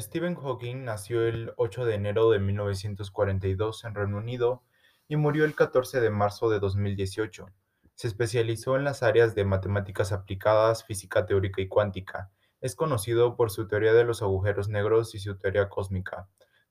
Stephen 0.00 0.36
Hawking 0.36 0.84
nació 0.84 1.26
el 1.26 1.52
8 1.56 1.84
de 1.84 1.94
enero 1.94 2.30
de 2.30 2.38
1942 2.38 3.84
en 3.84 3.94
Reino 3.94 4.16
Unido 4.16 4.62
y 5.06 5.16
murió 5.16 5.44
el 5.44 5.54
14 5.54 6.00
de 6.00 6.08
marzo 6.08 6.48
de 6.48 6.60
2018. 6.60 7.46
Se 7.94 8.08
especializó 8.08 8.76
en 8.76 8.84
las 8.84 9.02
áreas 9.02 9.34
de 9.34 9.44
matemáticas 9.44 10.12
aplicadas, 10.12 10.84
física 10.84 11.26
teórica 11.26 11.60
y 11.60 11.68
cuántica. 11.68 12.30
Es 12.62 12.74
conocido 12.74 13.36
por 13.36 13.50
su 13.50 13.68
teoría 13.68 13.92
de 13.92 14.04
los 14.04 14.22
agujeros 14.22 14.70
negros 14.70 15.14
y 15.14 15.18
su 15.18 15.36
teoría 15.36 15.68
cósmica. 15.68 16.26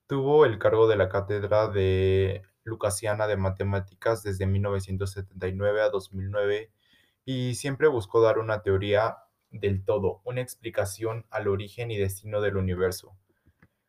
Tuvo 0.08 0.46
el 0.46 0.58
cargo 0.58 0.88
de 0.88 0.96
la 0.96 1.08
cátedra 1.08 1.68
de 1.68 2.42
Lucasiana 2.64 3.28
de 3.28 3.38
Matemáticas 3.38 4.24
desde 4.24 4.48
1979 4.48 5.82
a 5.84 5.90
2009 5.90 6.72
y 7.26 7.54
siempre 7.54 7.88
buscó 7.88 8.20
dar 8.20 8.40
una 8.40 8.64
teoría 8.64 9.18
del 9.52 9.84
todo, 9.84 10.22
una 10.24 10.42
explicación 10.42 11.26
al 11.30 11.48
origen 11.48 11.92
y 11.92 11.98
destino 11.98 12.42
del 12.42 12.58
universo. 12.58 13.16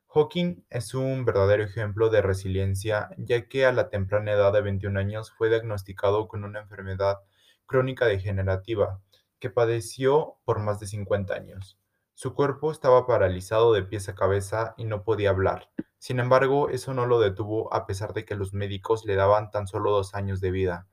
Hawking 0.09 0.65
es 0.69 0.93
un 0.93 1.25
verdadero 1.25 1.65
ejemplo 1.65 2.11
de 2.11 2.21
resiliencia, 2.21 3.11
ya 3.17 3.49
que 3.49 3.65
a 3.65 3.73
la 3.73 3.89
temprana 3.89 4.33
edad 4.33 4.53
de 4.53 4.61
21 4.61 4.99
años 5.01 5.33
fue 5.33 5.49
diagnosticado 5.49 6.29
con 6.29 6.45
una 6.45 6.61
enfermedad 6.61 7.19
crónica 7.65 8.07
degenerativa 8.07 9.01
que 9.39 9.49
padeció 9.49 10.37
por 10.45 10.59
más 10.59 10.79
de 10.81 10.87
50 10.87 11.35
años. 11.35 11.79
Su 12.15 12.35
cuerpo 12.35 12.71
estaba 12.71 13.07
paralizado 13.07 13.73
de 13.73 13.83
pies 13.83 14.09
a 14.09 14.15
cabeza 14.15 14.75
y 14.77 14.85
no 14.85 15.03
podía 15.03 15.31
hablar. 15.31 15.71
Sin 15.99 16.21
embargo, 16.21 16.69
eso 16.69 16.93
no 16.93 17.07
lo 17.07 17.19
detuvo 17.19 17.73
a 17.73 17.87
pesar 17.87 18.13
de 18.13 18.25
que 18.25 18.35
los 18.35 18.53
médicos 18.53 19.05
le 19.07 19.15
daban 19.15 19.51
tan 19.51 19.67
solo 19.67 19.91
dos 19.93 20.15
años 20.15 20.41
de 20.41 20.51
vida. 20.51 20.87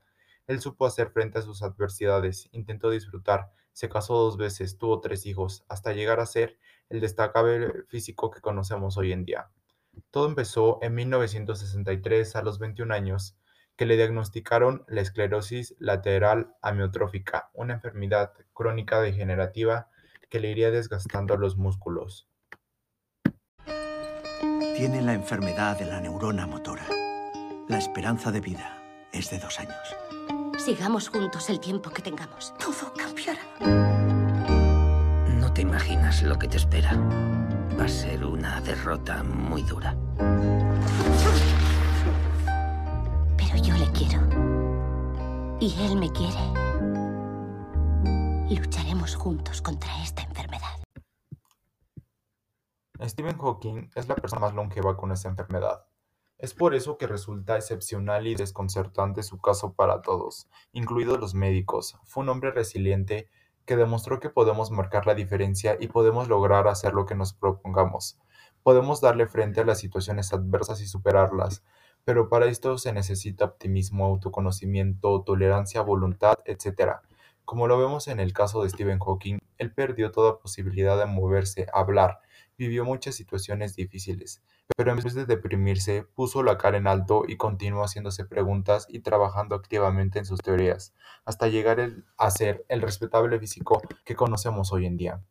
Él 0.49 0.59
supo 0.61 0.87
hacer 0.87 1.11
frente 1.11 1.37
a 1.37 1.43
sus 1.43 1.61
adversidades, 1.61 2.49
intentó 2.53 2.89
disfrutar, 2.89 3.51
se 3.71 3.87
casó 3.87 4.15
dos 4.15 4.35
veces, 4.35 4.79
tuvo 4.79 4.99
tres 4.99 5.27
hijos, 5.27 5.63
hasta 5.69 5.93
llegar 5.93 6.19
a 6.19 6.25
ser 6.25 6.57
el 6.89 7.01
destacable 7.01 7.83
físico 7.87 8.31
que 8.31 8.41
conocemos 8.41 8.97
hoy 8.97 9.11
en 9.11 9.25
día. 9.25 9.51
Todo 10.09 10.27
empezó 10.27 10.79
en 10.81 10.95
1963, 10.95 12.35
a 12.35 12.41
los 12.41 12.57
21 12.57 12.91
años, 12.91 13.37
que 13.75 13.85
le 13.85 13.95
diagnosticaron 13.95 14.85
la 14.87 15.01
esclerosis 15.01 15.75
lateral 15.77 16.55
amiotrófica, 16.63 17.51
una 17.53 17.75
enfermedad 17.75 18.33
crónica 18.51 19.01
degenerativa 19.01 19.91
que 20.31 20.39
le 20.39 20.49
iría 20.49 20.71
desgastando 20.71 21.37
los 21.37 21.57
músculos. 21.57 22.27
Tiene 24.75 25.03
la 25.03 25.13
enfermedad 25.13 25.77
de 25.77 25.85
la 25.85 26.01
neurona 26.01 26.47
motora. 26.47 26.87
La 27.67 27.77
esperanza 27.77 28.31
de 28.31 28.41
vida 28.41 28.81
es 29.13 29.29
de 29.29 29.37
dos 29.37 29.59
años. 29.59 30.08
Sigamos 30.59 31.07
juntos 31.07 31.49
el 31.49 31.61
tiempo 31.61 31.89
que 31.89 32.01
tengamos. 32.01 32.53
Todo 32.59 32.93
cambiará. 32.93 33.39
No 35.39 35.53
te 35.53 35.61
imaginas 35.61 36.21
lo 36.21 36.37
que 36.37 36.49
te 36.49 36.57
espera. 36.57 36.97
Va 37.79 37.85
a 37.85 37.87
ser 37.87 38.25
una 38.25 38.59
derrota 38.59 39.23
muy 39.23 39.63
dura. 39.63 39.95
Pero 43.37 43.55
yo 43.63 43.73
le 43.77 43.89
quiero. 43.93 44.21
Y 45.61 45.73
él 45.81 45.95
me 45.95 46.11
quiere. 46.11 46.39
Lucharemos 48.53 49.15
juntos 49.15 49.61
contra 49.61 50.03
esta 50.03 50.23
enfermedad. 50.23 50.67
Stephen 53.07 53.37
Hawking 53.37 53.89
es 53.95 54.09
la 54.09 54.15
persona 54.15 54.41
más 54.41 54.53
longeva 54.53 54.97
con 54.97 55.13
esta 55.13 55.29
enfermedad. 55.29 55.88
Es 56.39 56.53
por 56.53 56.73
eso 56.73 56.97
que 56.97 57.05
resulta 57.05 57.57
excepcional 57.57 58.25
y 58.25 58.33
desconcertante 58.33 59.23
su 59.23 59.41
caso 59.41 59.73
para 59.73 60.01
todos, 60.01 60.47
incluidos 60.71 61.19
los 61.19 61.33
médicos. 61.33 61.97
Fue 62.05 62.23
un 62.23 62.29
hombre 62.29 62.51
resiliente 62.51 63.27
que 63.65 63.75
demostró 63.75 64.21
que 64.21 64.29
podemos 64.29 64.71
marcar 64.71 65.05
la 65.05 65.15
diferencia 65.15 65.75
y 65.77 65.87
podemos 65.87 66.29
lograr 66.29 66.69
hacer 66.69 66.93
lo 66.93 67.05
que 67.05 67.13
nos 67.13 67.33
propongamos. 67.33 68.17
Podemos 68.63 69.01
darle 69.01 69.27
frente 69.27 69.59
a 69.59 69.65
las 69.65 69.79
situaciones 69.79 70.31
adversas 70.31 70.79
y 70.79 70.87
superarlas, 70.87 71.61
pero 72.05 72.29
para 72.29 72.45
esto 72.45 72.77
se 72.77 72.93
necesita 72.93 73.43
optimismo, 73.43 74.05
autoconocimiento, 74.05 75.21
tolerancia, 75.23 75.81
voluntad, 75.81 76.35
etc. 76.45 77.01
Como 77.49 77.67
lo 77.67 77.79
vemos 77.79 78.07
en 78.07 78.19
el 78.19 78.31
caso 78.31 78.61
de 78.61 78.69
Stephen 78.69 78.99
Hawking, 78.99 79.39
él 79.57 79.73
perdió 79.73 80.11
toda 80.11 80.37
posibilidad 80.37 80.99
de 80.99 81.07
moverse, 81.07 81.65
hablar, 81.73 82.19
vivió 82.59 82.85
muchas 82.85 83.15
situaciones 83.15 83.75
difíciles, 83.75 84.43
pero 84.77 84.91
en 84.91 84.97
vez 84.97 85.15
de 85.15 85.25
deprimirse, 85.25 86.03
puso 86.03 86.43
la 86.43 86.59
cara 86.59 86.77
en 86.77 86.85
alto 86.85 87.23
y 87.27 87.37
continuó 87.37 87.83
haciéndose 87.83 88.23
preguntas 88.23 88.85
y 88.87 88.99
trabajando 88.99 89.55
activamente 89.55 90.19
en 90.19 90.25
sus 90.25 90.41
teorías, 90.41 90.93
hasta 91.25 91.47
llegar 91.47 91.91
a 92.19 92.29
ser 92.29 92.67
el 92.69 92.83
respetable 92.83 93.39
físico 93.39 93.81
que 94.05 94.15
conocemos 94.15 94.71
hoy 94.71 94.85
en 94.85 94.97
día. 94.97 95.23